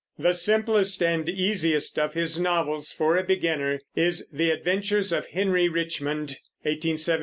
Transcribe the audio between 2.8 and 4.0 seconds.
for a beginner